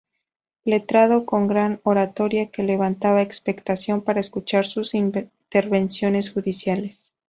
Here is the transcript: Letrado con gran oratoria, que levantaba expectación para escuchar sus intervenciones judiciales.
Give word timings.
Letrado 0.65 1.27
con 1.27 1.45
gran 1.45 1.79
oratoria, 1.83 2.49
que 2.49 2.63
levantaba 2.63 3.21
expectación 3.21 4.01
para 4.01 4.19
escuchar 4.19 4.65
sus 4.65 4.95
intervenciones 4.95 6.33
judiciales. 6.33 7.11